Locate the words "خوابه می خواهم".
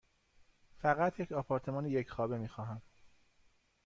2.09-2.81